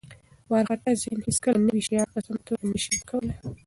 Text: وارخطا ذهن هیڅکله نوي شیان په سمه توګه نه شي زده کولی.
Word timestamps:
وارخطا 0.51 0.91
ذهن 1.01 1.19
هیڅکله 1.27 1.57
نوي 1.67 1.81
شیان 1.87 2.07
په 2.13 2.19
سمه 2.25 2.41
توګه 2.47 2.63
نه 2.71 2.77
شي 2.83 2.93
زده 2.99 3.05
کولی. 3.09 3.33